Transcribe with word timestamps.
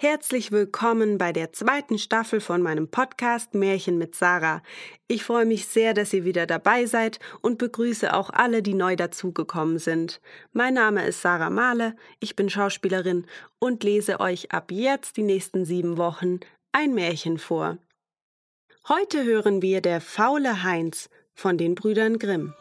Herzlich 0.00 0.52
willkommen 0.52 1.18
bei 1.18 1.32
der 1.32 1.52
zweiten 1.52 1.98
Staffel 1.98 2.40
von 2.40 2.62
meinem 2.62 2.86
Podcast 2.86 3.54
Märchen 3.54 3.98
mit 3.98 4.14
Sarah. 4.14 4.62
Ich 5.08 5.24
freue 5.24 5.44
mich 5.44 5.66
sehr, 5.66 5.92
dass 5.92 6.12
ihr 6.12 6.24
wieder 6.24 6.46
dabei 6.46 6.86
seid 6.86 7.18
und 7.40 7.58
begrüße 7.58 8.14
auch 8.14 8.30
alle, 8.30 8.62
die 8.62 8.74
neu 8.74 8.94
dazugekommen 8.94 9.80
sind. 9.80 10.20
Mein 10.52 10.74
Name 10.74 11.04
ist 11.04 11.20
Sarah 11.20 11.50
Mahle, 11.50 11.96
ich 12.20 12.36
bin 12.36 12.48
Schauspielerin 12.48 13.26
und 13.58 13.82
lese 13.82 14.20
euch 14.20 14.52
ab 14.52 14.70
jetzt 14.70 15.16
die 15.16 15.24
nächsten 15.24 15.64
sieben 15.64 15.96
Wochen 15.96 16.38
ein 16.70 16.94
Märchen 16.94 17.36
vor. 17.36 17.78
Heute 18.88 19.24
hören 19.24 19.62
wir 19.62 19.80
Der 19.80 20.00
faule 20.00 20.62
Heinz 20.62 21.10
von 21.34 21.58
den 21.58 21.74
Brüdern 21.74 22.20
Grimm. 22.20 22.54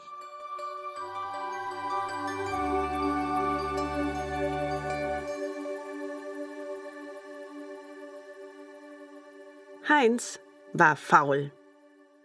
Heinz 9.90 10.40
war 10.74 10.96
faul. 10.96 11.52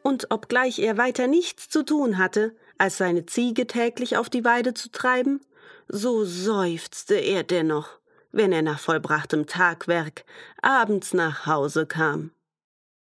Und 0.02 0.30
obgleich 0.30 0.78
er 0.80 0.98
weiter 0.98 1.26
nichts 1.26 1.68
zu 1.68 1.84
tun 1.84 2.18
hatte, 2.18 2.56
als 2.76 2.98
seine 2.98 3.26
Ziege 3.26 3.66
täglich 3.66 4.16
auf 4.16 4.28
die 4.28 4.44
Weide 4.44 4.74
zu 4.74 4.90
treiben, 4.90 5.40
so 5.88 6.24
seufzte 6.24 7.14
er 7.14 7.44
dennoch, 7.44 8.00
wenn 8.32 8.52
er 8.52 8.62
nach 8.62 8.80
vollbrachtem 8.80 9.46
Tagwerk 9.46 10.24
abends 10.60 11.14
nach 11.14 11.46
Hause 11.46 11.86
kam. 11.86 12.32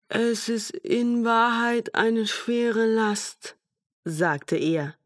Es 0.09 0.49
ist 0.49 0.71
in 0.71 1.25
Wahrheit 1.25 1.95
eine 1.95 2.27
schwere 2.27 2.87
Last, 2.87 3.57
sagte 4.05 4.57
er, 4.57 4.97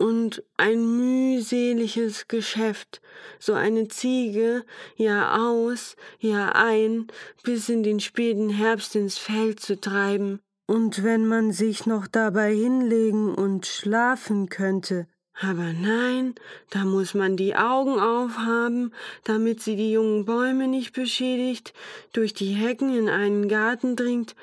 und 0.00 0.42
ein 0.56 0.96
mühseliges 0.96 2.26
Geschäft, 2.26 3.02
so 3.38 3.52
eine 3.52 3.88
Ziege 3.88 4.64
Jahr 4.96 5.46
aus, 5.46 5.94
Jahr 6.18 6.56
ein, 6.56 7.08
bis 7.42 7.68
in 7.68 7.82
den 7.82 8.00
späten 8.00 8.48
Herbst 8.48 8.96
ins 8.96 9.18
Feld 9.18 9.60
zu 9.60 9.78
treiben. 9.78 10.40
Und 10.66 11.04
wenn 11.04 11.26
man 11.26 11.52
sich 11.52 11.84
noch 11.84 12.06
dabei 12.06 12.54
hinlegen 12.54 13.34
und 13.34 13.66
schlafen 13.66 14.48
könnte, 14.48 15.06
aber 15.38 15.72
nein, 15.72 16.34
da 16.70 16.84
muss 16.84 17.12
man 17.12 17.36
die 17.36 17.54
Augen 17.54 17.98
aufhaben, 18.00 18.92
damit 19.24 19.60
sie 19.60 19.76
die 19.76 19.92
jungen 19.92 20.24
Bäume 20.24 20.66
nicht 20.66 20.94
beschädigt, 20.94 21.74
durch 22.12 22.32
die 22.32 22.52
Hecken 22.52 22.94
in 22.96 23.08
einen 23.08 23.48
Garten 23.48 23.96
dringt 23.96 24.34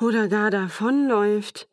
oder 0.00 0.26
gar 0.28 0.50
davonläuft. 0.50 1.68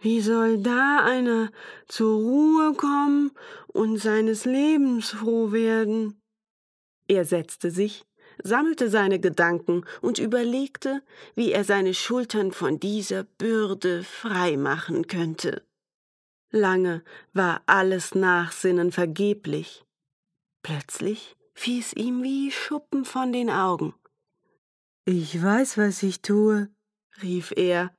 Wie 0.00 0.20
soll 0.20 0.58
da 0.62 1.04
einer 1.04 1.50
zur 1.88 2.16
Ruhe 2.16 2.74
kommen 2.74 3.32
und 3.68 3.98
seines 3.98 4.44
Lebens 4.44 5.10
froh 5.10 5.52
werden? 5.52 6.20
Er 7.08 7.24
setzte 7.24 7.70
sich, 7.70 8.04
sammelte 8.42 8.90
seine 8.90 9.18
Gedanken 9.18 9.84
und 10.02 10.18
überlegte, 10.18 11.02
wie 11.34 11.52
er 11.52 11.64
seine 11.64 11.94
Schultern 11.94 12.52
von 12.52 12.78
dieser 12.78 13.24
Bürde 13.24 14.04
frei 14.04 14.56
machen 14.56 15.06
könnte. 15.06 15.62
Lange 16.50 17.02
war 17.32 17.62
alles 17.66 18.14
Nachsinnen 18.14 18.92
vergeblich. 18.92 19.84
Plötzlich 20.62 21.36
fiel 21.54 21.80
es 21.80 21.92
ihm 21.94 22.22
wie 22.22 22.50
Schuppen 22.50 23.04
von 23.04 23.32
den 23.32 23.50
Augen. 23.50 23.94
Ich 25.04 25.42
weiß, 25.42 25.78
was 25.78 26.02
ich 26.02 26.20
tue, 26.20 26.68
rief 27.22 27.52
er 27.56 27.94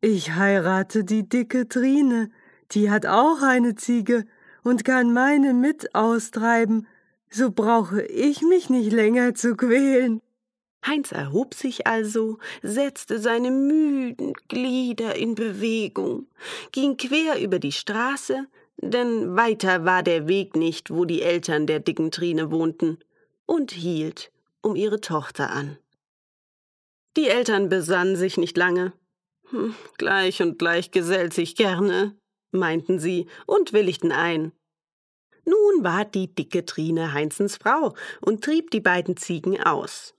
ich 0.00 0.34
heirate 0.34 1.04
die 1.04 1.28
dicke 1.28 1.68
Trine, 1.68 2.30
die 2.72 2.90
hat 2.90 3.06
auch 3.06 3.42
eine 3.42 3.74
Ziege 3.74 4.24
und 4.62 4.84
kann 4.84 5.12
meine 5.12 5.54
mit 5.54 5.94
austreiben, 5.94 6.86
so 7.30 7.50
brauche 7.50 8.02
ich 8.02 8.42
mich 8.42 8.70
nicht 8.70 8.92
länger 8.92 9.34
zu 9.34 9.56
quälen. 9.56 10.20
Heinz 10.86 11.12
erhob 11.12 11.54
sich 11.54 11.86
also, 11.86 12.38
setzte 12.62 13.18
seine 13.18 13.50
müden 13.50 14.32
Glieder 14.48 15.16
in 15.16 15.34
Bewegung, 15.34 16.26
ging 16.72 16.96
quer 16.96 17.40
über 17.40 17.58
die 17.58 17.72
Straße, 17.72 18.46
denn 18.80 19.36
weiter 19.36 19.84
war 19.84 20.02
der 20.02 20.28
Weg 20.28 20.54
nicht, 20.54 20.90
wo 20.90 21.04
die 21.04 21.22
Eltern 21.22 21.66
der 21.66 21.80
dicken 21.80 22.10
Trine 22.10 22.50
wohnten, 22.50 22.98
und 23.44 23.72
hielt 23.72 24.30
um 24.62 24.76
ihre 24.76 25.00
Tochter 25.00 25.50
an. 25.50 25.78
Die 27.16 27.28
Eltern 27.28 27.68
besannen 27.68 28.14
sich 28.14 28.36
nicht 28.36 28.56
lange. 28.56 28.92
Hm, 29.50 29.74
gleich 29.96 30.42
und 30.42 30.58
gleich 30.58 30.90
gesellt 30.90 31.32
sich 31.32 31.56
gerne, 31.56 32.16
meinten 32.50 32.98
sie 32.98 33.26
und 33.46 33.72
willigten 33.72 34.12
ein. 34.12 34.52
Nun 35.44 35.84
war 35.84 36.04
die 36.04 36.34
dicke 36.34 36.66
Trine 36.66 37.14
Heinzens 37.14 37.56
Frau 37.56 37.94
und 38.20 38.44
trieb 38.44 38.70
die 38.70 38.80
beiden 38.80 39.16
Ziegen 39.16 39.62
aus. 39.62 40.14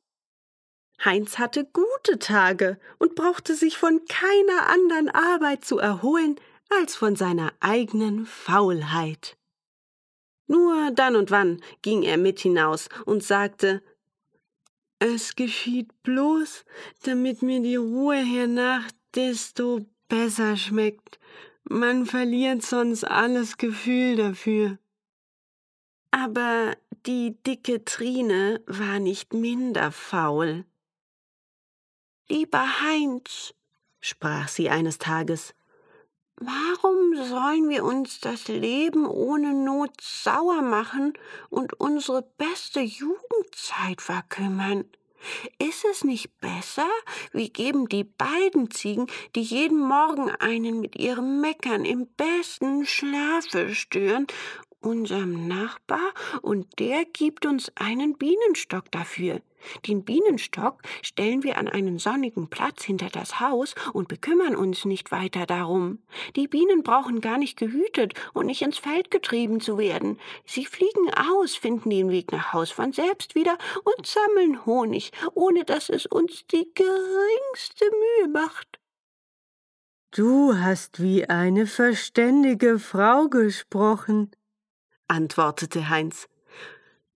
Heinz 1.06 1.38
hatte 1.38 1.66
gute 1.66 2.20
Tage 2.20 2.80
und 2.98 3.16
brauchte 3.16 3.56
sich 3.56 3.78
von 3.78 4.02
keiner 4.10 4.68
anderen 4.68 5.10
Arbeit 5.10 5.64
zu 5.64 5.78
erholen 5.78 6.40
als 6.70 6.96
von 6.96 7.16
seiner 7.16 7.54
eigenen 7.60 8.26
Faulheit. 8.26 9.38
Nur 10.48 10.92
dann 10.92 11.16
und 11.16 11.30
wann 11.30 11.62
ging 11.84 12.04
er 12.04 12.18
mit 12.18 12.40
hinaus 12.40 12.90
und 13.06 13.24
sagte 13.24 13.84
Es 14.98 15.36
geschieht 15.36 15.90
bloß, 16.04 16.66
damit 17.04 17.44
mir 17.44 17.62
die 17.62 17.76
Ruhe 17.76 18.18
hernach 18.18 18.90
desto 19.16 19.86
besser 20.08 20.58
schmeckt. 20.58 21.20
Man 21.64 22.06
verliert 22.06 22.64
sonst 22.64 23.04
alles 23.04 23.58
Gefühl 23.58 24.16
dafür. 24.16 24.78
Aber 26.12 26.76
die 27.06 27.38
dicke 27.44 27.86
Trine 27.86 28.62
war 28.66 29.00
nicht 29.00 29.34
minder 29.34 29.92
faul. 29.92 30.66
Lieber 32.28 32.82
Heinz, 32.82 33.54
sprach 34.02 34.48
sie 34.48 34.70
eines 34.70 34.98
Tages, 34.98 35.54
warum 36.36 37.16
sollen 37.16 37.70
wir 37.70 37.84
uns 37.84 38.20
das 38.20 38.48
Leben 38.48 39.06
ohne 39.06 39.54
Not 39.54 40.02
sauer 40.02 40.62
machen 40.62 41.14
und 41.50 41.74
unsere 41.80 42.22
beste 42.38 42.82
Jugendzeit 42.82 44.02
verkümmern? 44.02 44.86
Ist 45.60 45.86
es 45.86 46.04
nicht 46.04 46.40
besser, 46.40 46.88
wir 47.32 47.50
geben 47.50 47.88
die 47.90 48.04
beiden 48.04 48.72
Ziegen, 48.72 49.08
die 49.36 49.42
jeden 49.42 49.80
Morgen 49.80 50.30
einen 50.30 50.80
mit 50.80 50.96
ihrem 50.98 51.42
Meckern 51.42 51.86
im 51.86 52.08
besten 52.08 52.86
Schlafe 52.86 53.76
stören, 53.76 54.28
unserem 54.82 55.48
Nachbar, 55.48 56.14
und 56.42 56.80
der 56.80 57.06
gibt 57.06 57.46
uns 57.46 57.72
einen 57.76 58.18
Bienenstock 58.18 58.92
dafür. 58.92 59.42
Den 59.88 60.04
Bienenstock 60.04 60.82
stellen 61.02 61.44
wir 61.44 61.58
an 61.58 61.68
einen 61.68 62.00
sonnigen 62.00 62.50
Platz 62.50 62.84
hinter 62.84 63.10
das 63.10 63.40
Haus 63.40 63.76
und 63.94 64.08
bekümmern 64.08 64.56
uns 64.56 64.86
nicht 64.86 65.12
weiter 65.12 65.46
darum. 65.46 66.00
Die 66.36 66.48
Bienen 66.48 66.84
brauchen 66.84 67.22
gar 67.22 67.38
nicht 67.38 67.58
gehütet 67.58 68.14
und 68.34 68.46
nicht 68.46 68.62
ins 68.62 68.78
Feld 68.78 69.12
getrieben 69.12 69.60
zu 69.60 69.78
werden. 69.78 70.18
Sie 70.46 70.66
fliegen 70.66 71.14
aus, 71.14 71.56
finden 71.56 71.90
den 71.90 72.10
Weg 72.10 72.32
nach 72.32 72.54
Haus 72.54 72.72
von 72.72 72.94
selbst 72.94 73.36
wieder 73.36 73.58
und 73.84 74.06
sammeln 74.08 74.66
Honig, 74.66 75.12
ohne 75.34 75.66
dass 75.66 75.90
es 75.90 76.06
uns 76.06 76.46
die 76.48 76.70
geringste 76.74 77.86
Mühe 77.92 78.30
macht. 78.32 78.80
Du 80.12 80.58
hast 80.58 81.04
wie 81.04 81.30
eine 81.30 81.68
verständige 81.68 82.80
Frau 82.80 83.28
gesprochen, 83.28 84.32
antwortete 85.10 85.90
Heinz. 85.90 86.28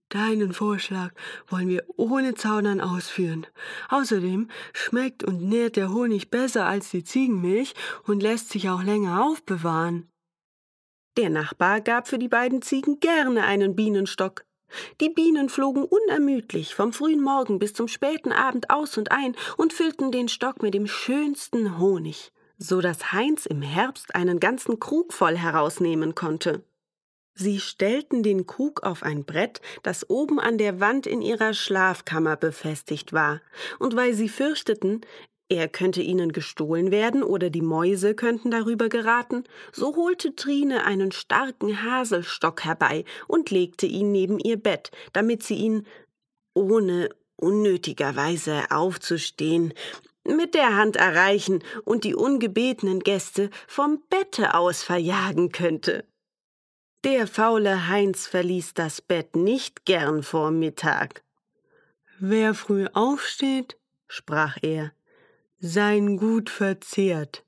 Deinen 0.09 0.53
Vorschlag 0.53 1.11
wollen 1.47 1.69
wir 1.69 1.85
ohne 1.97 2.35
Zaudern 2.35 2.81
ausführen. 2.81 3.47
Außerdem 3.89 4.47
schmeckt 4.71 5.23
und 5.23 5.41
nährt 5.41 5.75
der 5.75 5.91
Honig 5.91 6.29
besser 6.29 6.67
als 6.67 6.91
die 6.91 7.03
Ziegenmilch 7.03 7.73
und 8.05 8.21
lässt 8.21 8.49
sich 8.49 8.69
auch 8.69 8.83
länger 8.83 9.23
aufbewahren. 9.23 10.07
Der 11.17 11.31
Nachbar 11.31 11.81
gab 11.81 12.07
für 12.07 12.19
die 12.19 12.27
beiden 12.27 12.61
Ziegen 12.61 12.99
gerne 12.99 13.43
einen 13.43 13.75
Bienenstock. 13.75 14.45
Die 15.01 15.09
Bienen 15.09 15.49
flogen 15.49 15.83
unermüdlich 15.83 16.75
vom 16.75 16.93
frühen 16.93 17.21
Morgen 17.21 17.57
bis 17.57 17.73
zum 17.73 17.87
späten 17.87 18.31
Abend 18.31 18.69
aus 18.69 18.97
und 18.97 19.11
ein 19.11 19.35
und 19.57 19.73
füllten 19.73 20.11
den 20.11 20.27
Stock 20.27 20.61
mit 20.61 20.75
dem 20.75 20.87
schönsten 20.87 21.79
Honig, 21.79 22.31
so 22.57 22.81
dass 22.81 23.13
Heinz 23.13 23.45
im 23.45 23.61
Herbst 23.61 24.13
einen 24.15 24.39
ganzen 24.39 24.79
Krug 24.79 25.13
voll 25.13 25.37
herausnehmen 25.37 26.15
konnte. 26.15 26.63
Sie 27.35 27.59
stellten 27.59 28.21
den 28.21 28.45
Krug 28.45 28.83
auf 28.83 29.01
ein 29.01 29.25
Brett, 29.25 29.59
das 29.81 30.09
oben 30.09 30.39
an 30.39 30.57
der 30.57 30.79
Wand 30.79 31.07
in 31.07 31.21
ihrer 31.21 31.53
Schlafkammer 31.53 32.35
befestigt 32.35 33.11
war, 33.11 33.41
und 33.79 33.95
weil 33.95 34.13
sie 34.13 34.29
fürchteten, 34.29 35.01
er 35.49 35.67
könnte 35.67 36.01
ihnen 36.01 36.31
gestohlen 36.31 36.89
werden 36.89 37.21
oder 37.21 37.49
die 37.49 37.61
Mäuse 37.61 38.15
könnten 38.15 38.49
darüber 38.49 38.89
geraten, 38.89 39.43
so 39.71 39.95
holte 39.95 40.35
Trine 40.35 40.85
einen 40.85 41.11
starken 41.11 41.83
Haselstock 41.83 42.63
herbei 42.63 43.03
und 43.27 43.51
legte 43.51 43.85
ihn 43.85 44.11
neben 44.11 44.39
ihr 44.39 44.57
Bett, 44.57 44.91
damit 45.11 45.43
sie 45.43 45.55
ihn, 45.55 45.85
ohne 46.55 47.09
unnötigerweise 47.35 48.63
aufzustehen, 48.69 49.73
mit 50.23 50.53
der 50.53 50.75
Hand 50.75 50.95
erreichen 50.95 51.63
und 51.83 52.03
die 52.03 52.15
ungebetenen 52.15 53.01
Gäste 53.01 53.49
vom 53.67 54.01
Bette 54.09 54.53
aus 54.53 54.81
verjagen 54.81 55.51
könnte. 55.51 56.05
Der 57.03 57.27
faule 57.27 57.89
Heinz 57.89 58.27
verließ 58.27 58.75
das 58.75 59.01
Bett 59.01 59.35
nicht 59.35 59.85
gern 59.85 60.23
vor 60.23 60.51
Mittag. 60.51 61.21
Wer 62.17 62.53
früh 62.53 62.87
aufsteht, 62.93 63.77
sprach 64.07 64.57
er, 64.61 64.93
sein 65.59 66.15
Gut 66.15 66.49
verzehrt. 66.49 67.43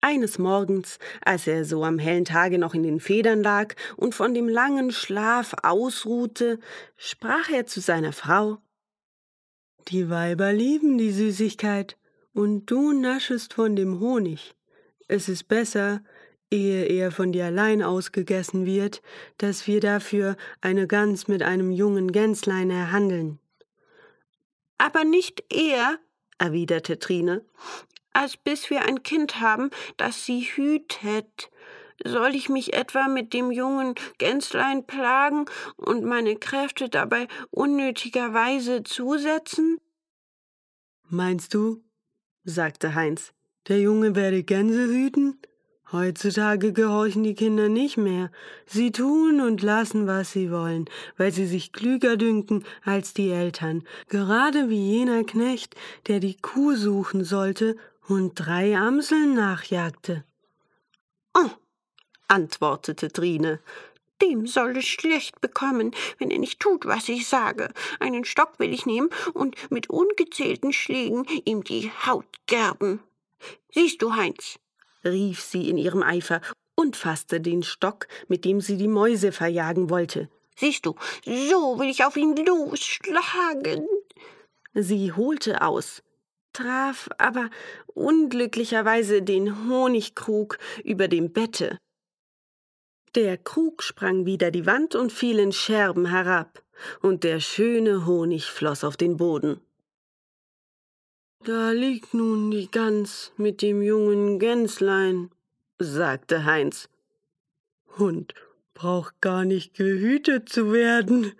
Eines 0.00 0.38
Morgens, 0.38 0.98
als 1.24 1.46
er 1.46 1.64
so 1.64 1.84
am 1.84 2.00
hellen 2.00 2.24
Tage 2.24 2.58
noch 2.58 2.74
in 2.74 2.82
den 2.82 2.98
Federn 2.98 3.40
lag 3.40 3.76
und 3.96 4.16
von 4.16 4.34
dem 4.34 4.48
langen 4.48 4.90
Schlaf 4.90 5.54
ausruhte, 5.62 6.58
sprach 6.96 7.50
er 7.50 7.66
zu 7.66 7.80
seiner 7.80 8.12
Frau 8.12 8.58
Die 9.86 10.10
Weiber 10.10 10.52
lieben 10.52 10.98
die 10.98 11.12
Süßigkeit, 11.12 11.96
und 12.32 12.66
du 12.66 12.92
naschest 12.92 13.54
von 13.54 13.76
dem 13.76 14.00
Honig. 14.00 14.56
Es 15.06 15.28
ist 15.28 15.46
besser, 15.46 16.02
ehe 16.54 16.84
er 16.84 17.10
von 17.10 17.32
dir 17.32 17.46
allein 17.46 17.82
ausgegessen 17.82 18.64
wird, 18.64 19.02
dass 19.38 19.66
wir 19.66 19.80
dafür 19.80 20.36
eine 20.60 20.86
Gans 20.86 21.26
mit 21.26 21.42
einem 21.42 21.72
jungen 21.72 22.12
Gänslein 22.12 22.70
erhandeln. 22.70 23.40
Aber 24.78 25.04
nicht 25.04 25.44
eher, 25.52 25.98
erwiderte 26.38 26.98
Trine, 26.98 27.44
als 28.12 28.36
bis 28.36 28.70
wir 28.70 28.82
ein 28.86 29.02
Kind 29.02 29.40
haben, 29.40 29.70
das 29.96 30.24
sie 30.24 30.42
hütet. 30.42 31.50
Soll 32.04 32.34
ich 32.34 32.48
mich 32.48 32.74
etwa 32.74 33.08
mit 33.08 33.32
dem 33.32 33.50
jungen 33.50 33.94
Gänslein 34.18 34.86
plagen 34.86 35.46
und 35.76 36.04
meine 36.04 36.36
Kräfte 36.36 36.88
dabei 36.88 37.28
unnötigerweise 37.50 38.82
zusetzen? 38.84 39.78
Meinst 41.08 41.54
du, 41.54 41.82
sagte 42.44 42.94
Heinz, 42.94 43.32
der 43.68 43.80
Junge 43.80 44.14
werde 44.14 44.42
Gänse 44.42 44.86
hüten? 44.86 45.40
Heutzutage 45.94 46.72
gehorchen 46.72 47.22
die 47.22 47.36
Kinder 47.36 47.68
nicht 47.68 47.98
mehr. 47.98 48.32
Sie 48.66 48.90
tun 48.90 49.40
und 49.40 49.62
lassen, 49.62 50.08
was 50.08 50.32
sie 50.32 50.50
wollen, 50.50 50.86
weil 51.16 51.30
sie 51.30 51.46
sich 51.46 51.72
klüger 51.72 52.16
dünken 52.16 52.64
als 52.84 53.14
die 53.14 53.30
Eltern, 53.30 53.84
gerade 54.08 54.68
wie 54.70 54.96
jener 54.96 55.22
Knecht, 55.22 55.76
der 56.08 56.18
die 56.18 56.36
Kuh 56.36 56.74
suchen 56.74 57.22
sollte 57.22 57.76
und 58.08 58.34
drei 58.34 58.76
Amseln 58.76 59.34
nachjagte. 59.34 60.24
Oh, 61.32 61.50
antwortete 62.26 63.12
Trine, 63.12 63.60
dem 64.20 64.48
soll 64.48 64.76
es 64.78 64.86
schlecht 64.86 65.40
bekommen, 65.40 65.92
wenn 66.18 66.32
er 66.32 66.38
nicht 66.38 66.58
tut, 66.58 66.86
was 66.86 67.08
ich 67.08 67.28
sage. 67.28 67.72
Einen 68.00 68.24
Stock 68.24 68.58
will 68.58 68.74
ich 68.74 68.84
nehmen 68.84 69.10
und 69.32 69.70
mit 69.70 69.90
ungezählten 69.90 70.72
Schlägen 70.72 71.24
ihm 71.44 71.62
die 71.62 71.92
Haut 72.04 72.26
gerben. 72.48 72.98
Siehst 73.70 74.02
du, 74.02 74.16
Heinz, 74.16 74.58
rief 75.04 75.40
sie 75.40 75.68
in 75.68 75.76
ihrem 75.76 76.02
Eifer 76.02 76.40
und 76.74 76.96
fasste 76.96 77.40
den 77.40 77.62
Stock, 77.62 78.06
mit 78.28 78.44
dem 78.44 78.60
sie 78.60 78.76
die 78.76 78.88
Mäuse 78.88 79.32
verjagen 79.32 79.90
wollte. 79.90 80.28
Siehst 80.56 80.86
du, 80.86 80.94
so 81.24 81.78
will 81.78 81.88
ich 81.88 82.04
auf 82.04 82.16
ihn 82.16 82.36
losschlagen. 82.36 83.86
Sie 84.74 85.12
holte 85.12 85.62
aus, 85.62 86.02
traf 86.52 87.08
aber 87.18 87.50
unglücklicherweise 87.86 89.22
den 89.22 89.68
Honigkrug 89.68 90.58
über 90.82 91.08
dem 91.08 91.32
Bette. 91.32 91.78
Der 93.14 93.38
Krug 93.38 93.82
sprang 93.82 94.26
wider 94.26 94.50
die 94.50 94.66
Wand 94.66 94.96
und 94.96 95.12
fiel 95.12 95.38
in 95.38 95.52
Scherben 95.52 96.06
herab, 96.06 96.62
und 97.00 97.22
der 97.22 97.38
schöne 97.38 98.06
Honig 98.06 98.46
floss 98.46 98.82
auf 98.82 98.96
den 98.96 99.16
Boden. 99.16 99.60
Da 101.44 101.72
liegt 101.72 102.14
nun 102.14 102.50
die 102.50 102.70
Gans 102.70 103.30
mit 103.36 103.60
dem 103.60 103.82
jungen 103.82 104.38
Gänslein, 104.38 105.30
sagte 105.78 106.46
Heinz. 106.46 106.88
Und 107.98 108.32
braucht 108.72 109.20
gar 109.20 109.44
nicht 109.44 109.74
gehütet 109.74 110.48
zu 110.48 110.72
werden. 110.72 111.32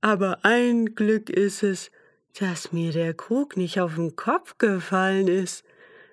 Aber 0.00 0.44
ein 0.44 0.94
Glück 0.94 1.28
ist 1.28 1.64
es, 1.64 1.90
dass 2.38 2.70
mir 2.70 2.92
der 2.92 3.14
Krug 3.14 3.56
nicht 3.56 3.80
auf 3.80 3.96
den 3.96 4.14
Kopf 4.14 4.58
gefallen 4.58 5.26
ist. 5.26 5.64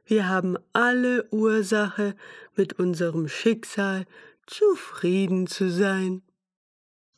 Wir 0.05 0.27
haben 0.27 0.57
alle 0.73 1.27
Ursache, 1.29 2.15
mit 2.55 2.79
unserem 2.79 3.27
Schicksal 3.27 4.05
zufrieden 4.47 5.45
zu 5.45 5.69
sein. 5.69 6.23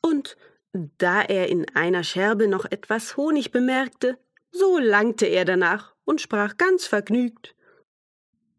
Und 0.01 0.35
da 0.73 1.21
er 1.21 1.47
in 1.47 1.73
einer 1.73 2.03
Scherbe 2.03 2.49
noch 2.49 2.65
etwas 2.65 3.15
Honig 3.15 3.51
bemerkte, 3.51 4.17
so 4.51 4.77
langte 4.77 5.25
er 5.25 5.45
danach 5.45 5.95
und 6.05 6.21
sprach 6.21 6.57
ganz 6.57 6.85
vergnügt 6.85 7.55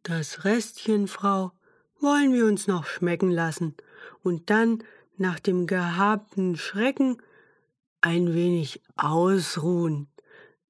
Das 0.02 0.44
Restchen, 0.44 1.06
Frau, 1.08 1.52
wollen 2.00 2.32
wir 2.32 2.46
uns 2.46 2.66
noch 2.66 2.86
schmecken 2.86 3.30
lassen 3.30 3.76
und 4.22 4.50
dann 4.50 4.82
nach 5.16 5.38
dem 5.38 5.66
gehabten 5.66 6.56
Schrecken 6.56 7.22
ein 8.00 8.34
wenig 8.34 8.82
ausruhen. 8.96 10.08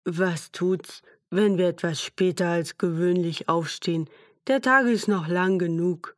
Was 0.05 0.53
tut's, 0.53 1.03
wenn 1.31 1.57
wir 1.57 1.69
etwas 1.69 2.03
später 2.03 2.49
als 2.49 2.77
gewöhnlich 2.77 3.49
aufstehen? 3.49 4.09
Der 4.47 4.61
Tag 4.61 4.87
ist 4.87 5.09
noch 5.09 5.29
lang 5.29 5.59
genug. 5.59 6.17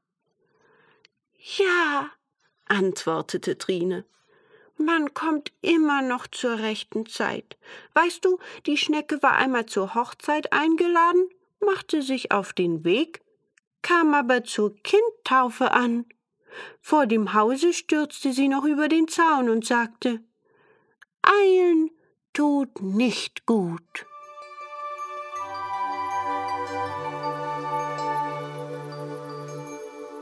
Ja, 1.59 2.11
antwortete 2.65 3.59
Trine. 3.59 4.05
Man 4.77 5.15
kommt 5.15 5.53
immer 5.63 6.03
noch 6.03 6.27
zur 6.27 6.59
rechten 6.59 7.07
Zeit. 7.07 7.57
Weißt 7.95 8.25
du, 8.25 8.39
die 8.67 8.77
Schnecke 8.77 9.23
war 9.23 9.33
einmal 9.33 9.67
zur 9.67 9.95
Hochzeit 9.95 10.53
eingeladen, 10.53 11.29
machte 11.61 12.03
sich 12.03 12.33
auf 12.33 12.53
den 12.53 12.85
Weg, 12.85 13.23
kam 13.83 14.15
aber 14.15 14.45
zur 14.45 14.75
Kindtaufe 14.83 15.71
an. 15.71 16.07
Vor 16.81 17.07
dem 17.07 17.35
Hause 17.35 17.73
stürzte 17.73 18.33
sie 18.33 18.49
noch 18.49 18.65
über 18.65 18.89
den 18.89 19.09
Zaun 19.09 19.49
und 19.49 19.65
sagte 19.65 20.23
Eilen 21.23 21.91
tut 22.33 22.83
nicht 22.83 23.47
gut. 23.47 24.07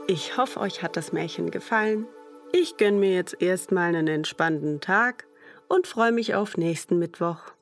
Ich 0.07 0.37
hoffe, 0.37 0.59
euch 0.59 0.83
hat 0.83 0.95
das 0.95 1.11
Märchen 1.11 1.49
gefallen. 1.49 2.07
Ich 2.55 2.77
gönne 2.77 2.99
mir 2.99 3.15
jetzt 3.15 3.41
erstmal 3.41 3.87
einen 3.87 4.07
entspannten 4.07 4.79
Tag 4.79 5.25
und 5.67 5.87
freue 5.87 6.11
mich 6.11 6.35
auf 6.35 6.55
nächsten 6.55 6.99
Mittwoch. 6.99 7.52